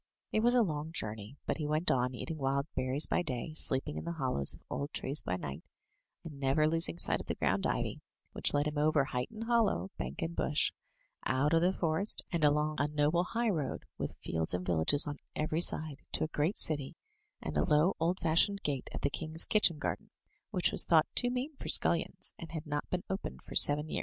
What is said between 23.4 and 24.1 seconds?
for seven years.